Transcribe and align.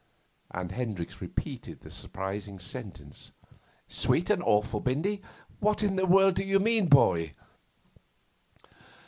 And 0.49 0.71
Hendricks 0.71 1.21
repeated 1.21 1.81
the 1.81 1.91
surprising 1.91 2.57
sentence. 2.57 3.33
'Sweet 3.87 4.31
and 4.31 4.41
awful, 4.41 4.79
Bindy! 4.79 5.21
What 5.59 5.83
in 5.83 5.95
the 5.95 6.07
world 6.07 6.33
do 6.33 6.43
you 6.43 6.59
mean, 6.59 6.87
boy? 6.87 7.35